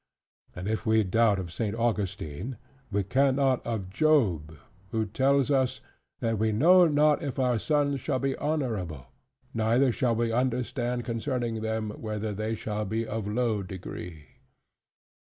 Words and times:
"And 0.55 0.67
if 0.67 0.83
we 0.83 1.03
doubt 1.03 1.37
of 1.37 1.51
St. 1.51 1.75
Augustine, 1.75 2.57
we 2.91 3.03
can 3.03 3.35
not 3.35 3.63
of 3.63 3.91
Job; 3.91 4.57
who 4.89 5.05
tells 5.05 5.51
us, 5.51 5.79
"That 6.21 6.39
we 6.39 6.51
know 6.51 6.87
not 6.87 7.21
if 7.21 7.37
our 7.37 7.59
sons 7.59 8.01
shall 8.01 8.17
be 8.17 8.35
honorable: 8.37 9.05
neither 9.53 9.91
shall 9.91 10.15
we 10.15 10.31
understand 10.31 11.05
concerning 11.05 11.61
them, 11.61 11.91
whether 11.91 12.33
they 12.33 12.55
shall 12.55 12.83
be 12.83 13.05
of 13.05 13.27
low 13.27 13.61
degree." 13.61 14.25